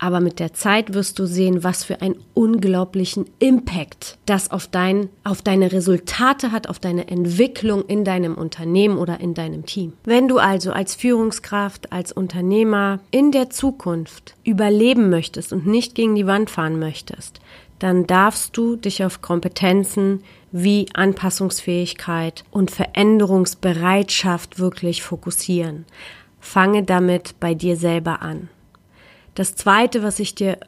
aber 0.00 0.20
mit 0.20 0.40
der 0.40 0.54
Zeit 0.54 0.94
wirst 0.94 1.18
du 1.18 1.26
sehen, 1.26 1.62
was 1.62 1.84
für 1.84 2.00
einen 2.00 2.16
unglaublichen 2.32 3.26
Impact 3.38 4.18
das 4.24 4.50
auf 4.50 4.66
dein, 4.66 5.10
auf 5.24 5.42
deine 5.42 5.72
Resultate 5.72 6.52
hat, 6.52 6.68
auf 6.68 6.78
deine 6.78 7.08
Entwicklung 7.08 7.84
in 7.84 8.04
deinem 8.04 8.34
Unternehmen 8.34 8.96
oder 8.96 9.20
in 9.20 9.34
deinem 9.34 9.66
Team. 9.66 9.92
Wenn 10.04 10.26
du 10.26 10.38
also 10.38 10.72
als 10.72 10.94
Führungskraft, 10.94 11.92
als 11.92 12.12
Unternehmer 12.12 13.00
in 13.10 13.30
der 13.30 13.50
Zukunft 13.50 14.34
überleben 14.42 15.10
möchtest 15.10 15.52
und 15.52 15.66
nicht 15.66 15.94
gegen 15.94 16.14
die 16.14 16.26
Wand 16.26 16.48
fahren 16.48 16.78
möchtest, 16.78 17.40
dann 17.78 18.06
darfst 18.06 18.56
du 18.56 18.76
dich 18.76 19.04
auf 19.04 19.20
Kompetenzen 19.20 20.22
wie 20.50 20.86
Anpassungsfähigkeit 20.94 22.44
und 22.50 22.70
Veränderungsbereitschaft 22.70 24.58
wirklich 24.58 25.02
fokussieren. 25.02 25.84
Fange 26.40 26.84
damit 26.84 27.38
bei 27.38 27.52
dir 27.52 27.76
selber 27.76 28.22
an. 28.22 28.48
Das 29.34 29.54
Zweite, 29.54 30.02
was 30.02 30.18
ich 30.18 30.34
dir 30.34 30.58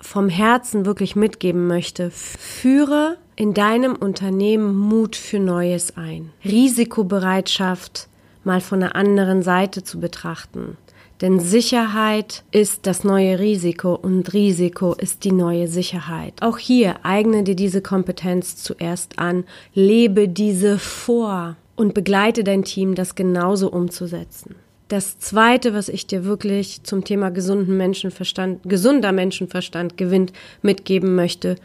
vom 0.00 0.28
Herzen 0.28 0.84
wirklich 0.84 1.16
mitgeben 1.16 1.66
möchte, 1.66 2.10
führe 2.10 3.16
in 3.36 3.54
deinem 3.54 3.94
Unternehmen 3.94 4.76
Mut 4.76 5.16
für 5.16 5.38
Neues 5.38 5.96
ein. 5.96 6.30
Risikobereitschaft 6.44 8.08
mal 8.44 8.60
von 8.60 8.80
der 8.80 8.96
anderen 8.96 9.42
Seite 9.42 9.84
zu 9.84 10.00
betrachten. 10.00 10.76
Denn 11.20 11.38
Sicherheit 11.38 12.42
ist 12.50 12.86
das 12.88 13.04
neue 13.04 13.38
Risiko 13.38 13.94
und 13.94 14.32
Risiko 14.32 14.92
ist 14.94 15.22
die 15.22 15.30
neue 15.30 15.68
Sicherheit. 15.68 16.34
Auch 16.40 16.58
hier 16.58 16.96
eigne 17.04 17.44
dir 17.44 17.54
diese 17.54 17.80
Kompetenz 17.80 18.56
zuerst 18.56 19.20
an, 19.20 19.44
lebe 19.72 20.28
diese 20.28 20.78
vor 20.78 21.56
und 21.76 21.94
begleite 21.94 22.42
dein 22.42 22.64
Team, 22.64 22.96
das 22.96 23.14
genauso 23.14 23.70
umzusetzen. 23.70 24.56
Das 24.92 25.18
zweite, 25.18 25.72
was 25.72 25.88
ich 25.88 26.06
dir 26.06 26.26
wirklich 26.26 26.82
zum 26.82 27.02
Thema 27.02 27.30
gesunden 27.30 27.78
Menschenverstand, 27.78 28.60
gesunder 28.64 29.10
Menschenverstand 29.10 29.96
gewinnt, 29.96 30.34
mitgeben 30.60 31.14
möchte, 31.14 31.56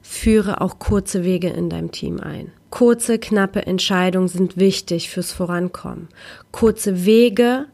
führe 0.00 0.60
auch 0.60 0.78
kurze 0.78 1.24
Wege 1.24 1.48
in 1.48 1.70
deinem 1.70 1.90
Team 1.90 2.20
ein. 2.20 2.52
Kurze, 2.70 3.18
knappe 3.18 3.66
Entscheidungen 3.66 4.28
sind 4.28 4.56
wichtig 4.58 5.10
fürs 5.10 5.32
Vorankommen. 5.32 6.06
Kurze 6.52 7.04
Wege 7.04 7.66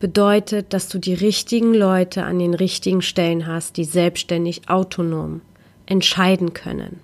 bedeutet, 0.00 0.72
dass 0.72 0.88
du 0.88 0.98
die 0.98 1.14
richtigen 1.14 1.72
Leute 1.72 2.24
an 2.24 2.40
den 2.40 2.54
richtigen 2.54 3.00
Stellen 3.00 3.46
hast, 3.46 3.76
die 3.76 3.84
selbstständig 3.84 4.68
autonom 4.68 5.40
entscheiden 5.86 6.52
können, 6.52 6.98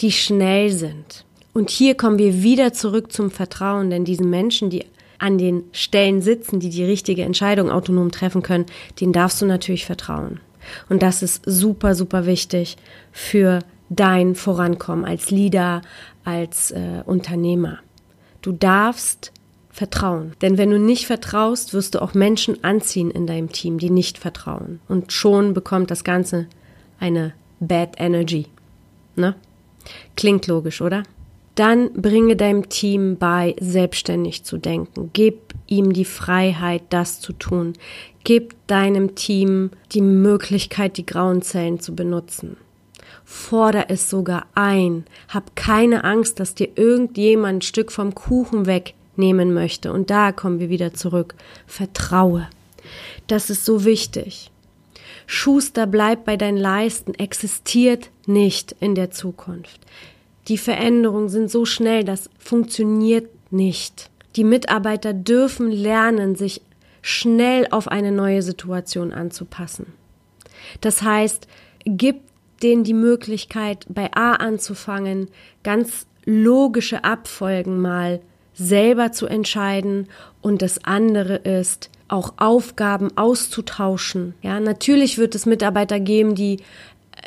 die 0.00 0.10
schnell 0.10 0.72
sind. 0.72 1.26
Und 1.52 1.68
hier 1.68 1.96
kommen 1.96 2.16
wir 2.16 2.42
wieder 2.42 2.72
zurück 2.72 3.12
zum 3.12 3.30
Vertrauen, 3.30 3.90
denn 3.90 4.06
diese 4.06 4.24
Menschen, 4.24 4.70
die 4.70 4.86
an 5.18 5.38
den 5.38 5.64
Stellen 5.72 6.22
sitzen, 6.22 6.60
die 6.60 6.70
die 6.70 6.84
richtige 6.84 7.22
Entscheidung 7.22 7.70
autonom 7.70 8.10
treffen 8.10 8.42
können, 8.42 8.66
denen 9.00 9.12
darfst 9.12 9.40
du 9.42 9.46
natürlich 9.46 9.86
vertrauen. 9.86 10.40
Und 10.88 11.02
das 11.02 11.22
ist 11.22 11.42
super, 11.46 11.94
super 11.94 12.26
wichtig 12.26 12.76
für 13.12 13.60
dein 13.88 14.34
Vorankommen 14.34 15.04
als 15.04 15.30
Leader, 15.30 15.82
als 16.24 16.70
äh, 16.70 17.02
Unternehmer. 17.06 17.78
Du 18.42 18.52
darfst 18.52 19.32
vertrauen. 19.70 20.32
Denn 20.42 20.58
wenn 20.58 20.70
du 20.70 20.78
nicht 20.78 21.06
vertraust, 21.06 21.72
wirst 21.72 21.94
du 21.94 22.02
auch 22.02 22.12
Menschen 22.12 22.64
anziehen 22.64 23.10
in 23.10 23.26
deinem 23.26 23.52
Team, 23.52 23.78
die 23.78 23.90
nicht 23.90 24.18
vertrauen. 24.18 24.80
Und 24.88 25.12
schon 25.12 25.54
bekommt 25.54 25.90
das 25.90 26.02
Ganze 26.02 26.48
eine 26.98 27.32
Bad 27.60 27.94
Energy. 27.96 28.46
Ne? 29.14 29.36
Klingt 30.16 30.48
logisch, 30.48 30.80
oder? 30.80 31.04
Dann 31.58 31.92
bringe 31.92 32.36
deinem 32.36 32.68
Team 32.68 33.16
bei, 33.16 33.56
selbstständig 33.58 34.44
zu 34.44 34.58
denken. 34.58 35.10
Gib 35.12 35.54
ihm 35.66 35.92
die 35.92 36.04
Freiheit, 36.04 36.82
das 36.90 37.20
zu 37.20 37.32
tun. 37.32 37.72
Gib 38.22 38.54
deinem 38.68 39.16
Team 39.16 39.70
die 39.90 40.00
Möglichkeit, 40.00 40.96
die 40.98 41.04
grauen 41.04 41.42
Zellen 41.42 41.80
zu 41.80 41.96
benutzen. 41.96 42.58
Forder 43.24 43.86
es 43.88 44.08
sogar 44.08 44.46
ein. 44.54 45.04
Hab 45.28 45.56
keine 45.56 46.04
Angst, 46.04 46.38
dass 46.38 46.54
dir 46.54 46.68
irgendjemand 46.76 47.58
ein 47.58 47.62
Stück 47.62 47.90
vom 47.90 48.14
Kuchen 48.14 48.66
wegnehmen 48.66 49.52
möchte. 49.52 49.92
Und 49.92 50.10
da 50.10 50.30
kommen 50.30 50.60
wir 50.60 50.68
wieder 50.68 50.94
zurück. 50.94 51.34
Vertraue. 51.66 52.46
Das 53.26 53.50
ist 53.50 53.64
so 53.64 53.84
wichtig. 53.84 54.52
Schuster 55.26 55.88
bleibt 55.88 56.24
bei 56.24 56.36
deinen 56.36 56.56
Leisten 56.56 57.14
existiert 57.14 58.10
nicht 58.26 58.76
in 58.78 58.94
der 58.94 59.10
Zukunft. 59.10 59.80
Die 60.48 60.58
Veränderungen 60.58 61.28
sind 61.28 61.50
so 61.50 61.64
schnell, 61.64 62.04
das 62.04 62.30
funktioniert 62.38 63.28
nicht. 63.50 64.10
Die 64.36 64.44
Mitarbeiter 64.44 65.12
dürfen 65.12 65.70
lernen, 65.70 66.36
sich 66.36 66.62
schnell 67.02 67.66
auf 67.70 67.88
eine 67.88 68.12
neue 68.12 68.42
Situation 68.42 69.12
anzupassen. 69.12 69.92
Das 70.80 71.02
heißt, 71.02 71.46
gib 71.84 72.20
denen 72.62 72.84
die 72.84 72.94
Möglichkeit, 72.94 73.86
bei 73.88 74.10
A 74.14 74.32
anzufangen, 74.32 75.28
ganz 75.62 76.06
logische 76.24 77.04
Abfolgen 77.04 77.80
mal 77.80 78.20
selber 78.54 79.12
zu 79.12 79.26
entscheiden 79.26 80.08
und 80.42 80.62
das 80.62 80.84
andere 80.84 81.36
ist, 81.36 81.90
auch 82.08 82.34
Aufgaben 82.38 83.16
auszutauschen. 83.16 84.34
Ja, 84.42 84.60
natürlich 84.60 85.18
wird 85.18 85.34
es 85.34 85.46
Mitarbeiter 85.46 86.00
geben, 86.00 86.34
die 86.34 86.58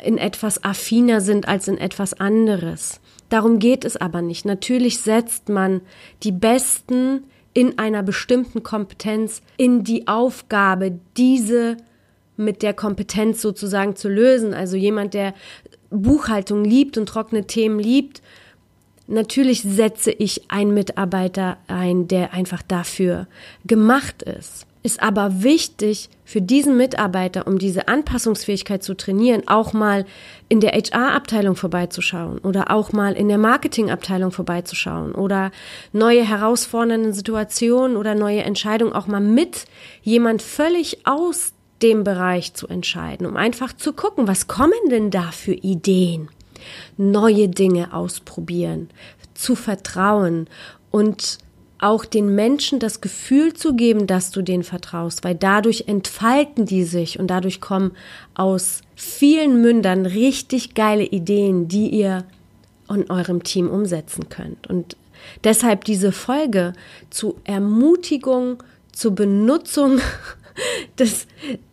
in 0.04 0.18
etwas 0.18 0.64
affiner 0.64 1.20
sind 1.20 1.48
als 1.48 1.68
in 1.68 1.78
etwas 1.78 2.14
anderes. 2.14 3.00
Darum 3.28 3.58
geht 3.58 3.84
es 3.84 3.96
aber 3.96 4.22
nicht. 4.22 4.44
Natürlich 4.44 5.00
setzt 5.00 5.48
man 5.48 5.80
die 6.22 6.32
Besten 6.32 7.24
in 7.54 7.78
einer 7.78 8.02
bestimmten 8.02 8.62
Kompetenz 8.62 9.42
in 9.56 9.84
die 9.84 10.08
Aufgabe, 10.08 10.98
diese 11.16 11.76
mit 12.36 12.62
der 12.62 12.74
Kompetenz 12.74 13.42
sozusagen 13.42 13.96
zu 13.96 14.08
lösen. 14.08 14.54
Also 14.54 14.76
jemand, 14.76 15.14
der 15.14 15.34
Buchhaltung 15.90 16.64
liebt 16.64 16.96
und 16.96 17.06
trockene 17.06 17.46
Themen 17.46 17.78
liebt, 17.78 18.22
natürlich 19.06 19.62
setze 19.62 20.10
ich 20.10 20.50
einen 20.50 20.74
Mitarbeiter 20.74 21.58
ein, 21.68 22.08
der 22.08 22.32
einfach 22.32 22.62
dafür 22.62 23.26
gemacht 23.64 24.22
ist 24.22 24.66
ist 24.82 25.02
aber 25.02 25.42
wichtig 25.42 26.08
für 26.24 26.40
diesen 26.40 26.76
Mitarbeiter, 26.76 27.46
um 27.46 27.58
diese 27.58 27.88
Anpassungsfähigkeit 27.88 28.82
zu 28.82 28.94
trainieren, 28.94 29.46
auch 29.46 29.72
mal 29.72 30.04
in 30.48 30.60
der 30.60 30.72
HR-Abteilung 30.72 31.54
vorbeizuschauen 31.54 32.38
oder 32.38 32.70
auch 32.70 32.92
mal 32.92 33.12
in 33.12 33.28
der 33.28 33.38
Marketing-Abteilung 33.38 34.32
vorbeizuschauen 34.32 35.14
oder 35.14 35.52
neue 35.92 36.26
herausfordernde 36.26 37.12
Situationen 37.12 37.96
oder 37.96 38.14
neue 38.14 38.42
Entscheidungen 38.42 38.92
auch 38.92 39.06
mal 39.06 39.20
mit 39.20 39.66
jemand 40.02 40.42
völlig 40.42 41.06
aus 41.06 41.52
dem 41.82 42.04
Bereich 42.04 42.54
zu 42.54 42.66
entscheiden, 42.68 43.26
um 43.26 43.36
einfach 43.36 43.72
zu 43.72 43.92
gucken, 43.92 44.28
was 44.28 44.46
kommen 44.46 44.72
denn 44.90 45.10
da 45.10 45.30
für 45.32 45.54
Ideen, 45.54 46.28
neue 46.96 47.48
Dinge 47.48 47.92
ausprobieren, 47.92 48.90
zu 49.34 49.54
vertrauen 49.56 50.48
und 50.90 51.38
auch 51.82 52.04
den 52.04 52.34
Menschen 52.34 52.78
das 52.78 53.00
Gefühl 53.00 53.54
zu 53.54 53.74
geben, 53.74 54.06
dass 54.06 54.30
du 54.30 54.42
denen 54.42 54.62
vertraust, 54.62 55.24
weil 55.24 55.34
dadurch 55.34 55.84
entfalten 55.88 56.64
die 56.64 56.84
sich 56.84 57.18
und 57.18 57.28
dadurch 57.28 57.60
kommen 57.60 57.92
aus 58.34 58.82
vielen 58.94 59.60
Mündern 59.62 60.06
richtig 60.06 60.74
geile 60.74 61.04
Ideen, 61.04 61.68
die 61.68 61.88
ihr 61.88 62.24
in 62.88 63.10
eurem 63.10 63.42
Team 63.42 63.68
umsetzen 63.68 64.28
könnt. 64.28 64.68
Und 64.68 64.96
deshalb 65.44 65.84
diese 65.84 66.12
Folge 66.12 66.72
zu 67.10 67.36
Ermutigung, 67.44 68.62
zur 68.92 69.14
Benutzung 69.14 69.98
des, 70.98 71.26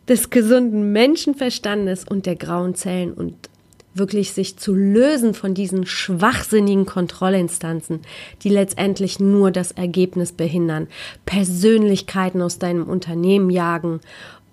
des 0.07 0.29
gesunden 0.29 0.91
Menschenverstandes 0.91 2.05
und 2.05 2.25
der 2.25 2.35
grauen 2.35 2.75
Zellen 2.75 3.13
und 3.13 3.48
wirklich 3.93 4.33
sich 4.33 4.57
zu 4.57 4.73
lösen 4.73 5.33
von 5.33 5.53
diesen 5.53 5.85
schwachsinnigen 5.85 6.85
Kontrollinstanzen, 6.85 8.01
die 8.43 8.49
letztendlich 8.49 9.19
nur 9.19 9.51
das 9.51 9.71
Ergebnis 9.71 10.31
behindern, 10.31 10.87
Persönlichkeiten 11.25 12.41
aus 12.41 12.59
deinem 12.59 12.87
Unternehmen 12.87 13.49
jagen, 13.49 13.99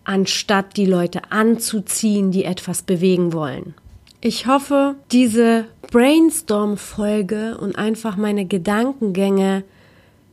anstatt 0.04 0.76
die 0.76 0.86
Leute 0.86 1.30
anzuziehen, 1.30 2.30
die 2.30 2.44
etwas 2.44 2.82
bewegen 2.82 3.32
wollen. 3.32 3.74
Ich 4.20 4.46
hoffe, 4.46 4.96
diese 5.12 5.66
Brainstorm-Folge 5.90 7.58
und 7.58 7.76
einfach 7.76 8.16
meine 8.16 8.46
Gedankengänge 8.46 9.64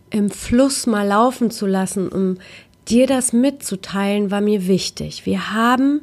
im 0.09 0.29
Fluss 0.29 0.87
mal 0.87 1.07
laufen 1.07 1.51
zu 1.51 1.65
lassen, 1.65 2.07
um 2.07 2.37
dir 2.87 3.07
das 3.07 3.33
mitzuteilen, 3.33 4.31
war 4.31 4.41
mir 4.41 4.67
wichtig. 4.67 5.25
Wir 5.25 5.53
haben 5.53 6.01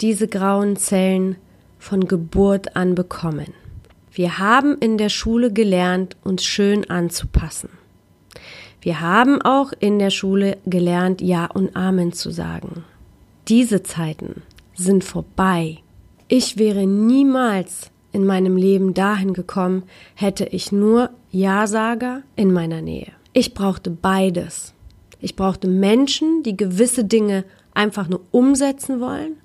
diese 0.00 0.28
grauen 0.28 0.76
Zellen 0.76 1.36
von 1.84 2.08
Geburt 2.08 2.76
an 2.76 2.94
bekommen. 2.94 3.52
Wir 4.10 4.38
haben 4.38 4.78
in 4.78 4.96
der 4.96 5.10
Schule 5.10 5.52
gelernt, 5.52 6.16
uns 6.24 6.42
schön 6.42 6.88
anzupassen. 6.88 7.68
Wir 8.80 9.02
haben 9.02 9.42
auch 9.42 9.72
in 9.80 9.98
der 9.98 10.08
Schule 10.08 10.56
gelernt, 10.64 11.20
Ja 11.20 11.44
und 11.44 11.76
Amen 11.76 12.14
zu 12.14 12.30
sagen. 12.30 12.84
Diese 13.48 13.82
Zeiten 13.82 14.42
sind 14.74 15.04
vorbei. 15.04 15.80
Ich 16.26 16.56
wäre 16.56 16.86
niemals 16.86 17.90
in 18.12 18.24
meinem 18.24 18.56
Leben 18.56 18.94
dahin 18.94 19.34
gekommen, 19.34 19.82
hätte 20.14 20.46
ich 20.46 20.72
nur 20.72 21.10
Ja-Sager 21.32 22.22
in 22.34 22.50
meiner 22.50 22.80
Nähe. 22.80 23.12
Ich 23.34 23.52
brauchte 23.52 23.90
beides. 23.90 24.72
Ich 25.20 25.36
brauchte 25.36 25.68
Menschen, 25.68 26.42
die 26.44 26.56
gewisse 26.56 27.04
Dinge 27.04 27.44
einfach 27.74 28.08
nur 28.08 28.22
umsetzen 28.30 29.00
wollen 29.00 29.36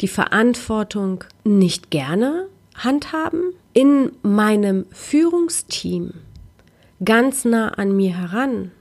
die 0.00 0.08
Verantwortung 0.08 1.24
nicht 1.44 1.90
gerne 1.90 2.46
handhaben. 2.74 3.54
In 3.72 4.12
meinem 4.22 4.86
Führungsteam 4.90 6.14
ganz 7.04 7.44
nah 7.44 7.68
an 7.68 7.96
mir 7.96 8.16
heran 8.16 8.72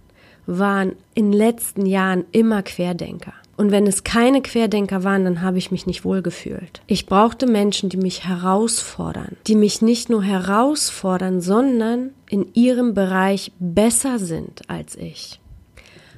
waren 0.45 0.93
in 1.13 1.31
den 1.31 1.37
letzten 1.37 1.85
Jahren 1.85 2.25
immer 2.31 2.63
Querdenker. 2.63 3.33
Und 3.57 3.71
wenn 3.71 3.87
es 3.87 4.03
keine 4.03 4.41
Querdenker 4.41 5.03
waren, 5.03 5.25
dann 5.25 5.41
habe 5.41 5.57
ich 5.57 5.71
mich 5.71 5.87
nicht 5.87 6.05
wohlgefühlt. 6.05 6.81
Ich 6.85 7.07
brauchte 7.07 7.47
Menschen, 7.47 7.89
die 7.89 7.97
mich 7.97 8.27
herausfordern, 8.27 9.35
die 9.47 9.55
mich 9.55 9.81
nicht 9.81 10.09
nur 10.09 10.21
herausfordern, 10.21 11.41
sondern 11.41 12.11
in 12.29 12.53
ihrem 12.53 12.93
Bereich 12.93 13.51
besser 13.59 14.19
sind 14.19 14.61
als 14.69 14.95
ich. 14.95 15.39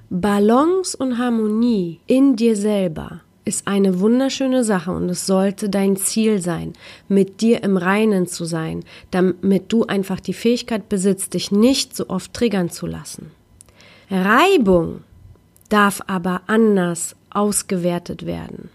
Balance 0.10 0.98
und 0.98 1.18
Harmonie 1.18 2.02
in 2.08 2.36
dir 2.36 2.58
selber 2.58 3.22
ist 3.50 3.68
eine 3.68 4.00
wunderschöne 4.00 4.64
Sache 4.64 4.92
und 4.92 5.10
es 5.10 5.26
sollte 5.26 5.70
dein 5.70 5.98
Ziel 5.98 6.40
sein, 6.40 6.74
mit 7.08 7.42
dir 7.42 7.64
im 7.64 7.78
Reinen 7.78 8.28
zu 8.28 8.46
sein, 8.46 8.84
damit 9.10 9.74
du 9.74 9.86
einfach 9.86 10.20
die 10.20 10.34
Fähigkeit 10.34 10.88
besitzt, 10.88 11.34
dich 11.34 11.52
nicht 11.52 11.96
so 11.96 12.10
oft 12.10 12.32
triggern 12.32 12.70
zu 12.70 12.86
lassen. 12.86 13.32
Reibung 14.12 15.02
darf 15.70 16.00
aber 16.06 16.44
anders 16.46 17.16
ausgewertet 17.32 18.28
werden. 18.28 18.70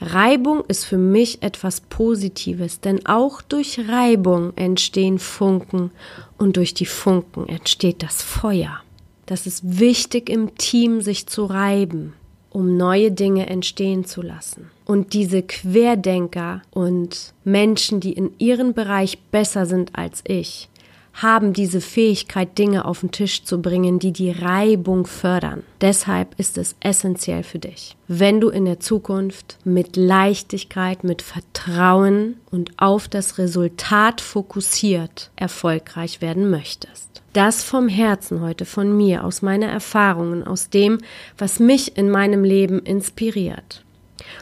Reibung 0.00 0.64
ist 0.66 0.84
für 0.84 0.98
mich 0.98 1.44
etwas 1.44 1.80
Positives, 1.80 2.80
denn 2.80 3.06
auch 3.06 3.42
durch 3.42 3.88
Reibung 3.88 4.52
entstehen 4.56 5.20
Funken 5.20 5.92
und 6.36 6.56
durch 6.56 6.74
die 6.74 6.84
Funken 6.84 7.48
entsteht 7.48 8.02
das 8.02 8.24
Feuer. 8.24 8.80
Das 9.26 9.46
ist 9.46 9.78
wichtig 9.78 10.28
im 10.28 10.56
Team, 10.56 11.00
sich 11.00 11.28
zu 11.28 11.44
reiben 11.44 12.14
um 12.56 12.78
neue 12.78 13.12
Dinge 13.12 13.50
entstehen 13.50 14.06
zu 14.06 14.22
lassen. 14.22 14.70
Und 14.86 15.12
diese 15.12 15.42
Querdenker 15.42 16.62
und 16.70 17.34
Menschen, 17.44 18.00
die 18.00 18.14
in 18.14 18.30
ihrem 18.38 18.72
Bereich 18.72 19.18
besser 19.30 19.66
sind 19.66 19.90
als 19.92 20.22
ich, 20.26 20.70
haben 21.16 21.52
diese 21.52 21.80
Fähigkeit, 21.80 22.58
Dinge 22.58 22.84
auf 22.84 23.00
den 23.00 23.10
Tisch 23.10 23.44
zu 23.44 23.60
bringen, 23.60 23.98
die 23.98 24.12
die 24.12 24.30
Reibung 24.30 25.06
fördern. 25.06 25.62
Deshalb 25.80 26.38
ist 26.38 26.58
es 26.58 26.76
essentiell 26.80 27.42
für 27.42 27.58
dich, 27.58 27.96
wenn 28.06 28.40
du 28.40 28.50
in 28.50 28.66
der 28.66 28.80
Zukunft 28.80 29.58
mit 29.64 29.96
Leichtigkeit, 29.96 31.04
mit 31.04 31.22
Vertrauen 31.22 32.36
und 32.50 32.72
auf 32.76 33.08
das 33.08 33.38
Resultat 33.38 34.20
fokussiert 34.20 35.30
erfolgreich 35.36 36.20
werden 36.20 36.50
möchtest. 36.50 37.22
Das 37.32 37.62
vom 37.62 37.88
Herzen 37.88 38.40
heute 38.40 38.64
von 38.64 38.96
mir, 38.96 39.24
aus 39.24 39.42
meiner 39.42 39.66
Erfahrungen, 39.66 40.46
aus 40.46 40.70
dem, 40.70 40.98
was 41.36 41.60
mich 41.60 41.96
in 41.96 42.10
meinem 42.10 42.44
Leben 42.44 42.78
inspiriert. 42.80 43.84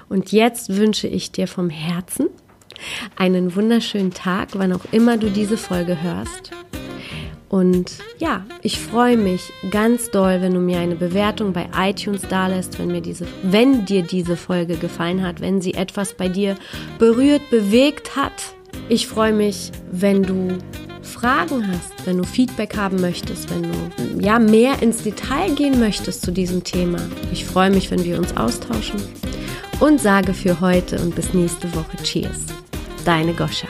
Und 0.08 0.32
jetzt 0.32 0.76
wünsche 0.76 1.08
ich 1.08 1.32
dir 1.32 1.48
vom 1.48 1.70
Herzen 1.70 2.28
einen 3.16 3.54
wunderschönen 3.54 4.12
Tag, 4.12 4.50
wann 4.54 4.72
auch 4.72 4.84
immer 4.92 5.16
du 5.16 5.30
diese 5.30 5.56
Folge 5.56 6.02
hörst. 6.02 6.50
Und 7.54 7.92
ja, 8.18 8.44
ich 8.62 8.80
freue 8.80 9.16
mich 9.16 9.52
ganz 9.70 10.10
doll, 10.10 10.40
wenn 10.40 10.54
du 10.54 10.60
mir 10.60 10.80
eine 10.80 10.96
Bewertung 10.96 11.52
bei 11.52 11.68
iTunes 11.78 12.22
dalässt, 12.22 12.80
wenn 12.80 12.88
mir 12.88 13.00
diese, 13.00 13.28
wenn 13.44 13.84
dir 13.84 14.02
diese 14.02 14.37
Folge 14.37 14.76
gefallen 14.76 15.22
hat, 15.22 15.40
wenn 15.40 15.60
sie 15.60 15.74
etwas 15.74 16.14
bei 16.14 16.28
dir 16.28 16.56
berührt, 16.98 17.48
bewegt 17.50 18.16
hat. 18.16 18.32
Ich 18.88 19.06
freue 19.06 19.32
mich, 19.32 19.70
wenn 19.92 20.24
du 20.24 20.58
Fragen 21.02 21.68
hast, 21.68 21.92
wenn 22.06 22.18
du 22.18 22.24
Feedback 22.24 22.76
haben 22.76 23.00
möchtest, 23.00 23.48
wenn 23.50 23.62
du 23.62 24.20
ja 24.20 24.40
mehr 24.40 24.82
ins 24.82 25.04
Detail 25.04 25.54
gehen 25.54 25.78
möchtest 25.78 26.22
zu 26.22 26.32
diesem 26.32 26.64
Thema. 26.64 26.98
Ich 27.32 27.44
freue 27.44 27.70
mich, 27.70 27.90
wenn 27.92 28.04
wir 28.04 28.18
uns 28.18 28.37
austauschen 28.37 29.00
und 29.78 30.00
sage 30.00 30.34
für 30.34 30.60
heute 30.60 30.98
und 30.98 31.14
bis 31.14 31.34
nächste 31.34 31.72
Woche 31.74 31.96
Cheers. 32.02 32.63
Deine 33.04 33.34
Goscha. 33.34 33.68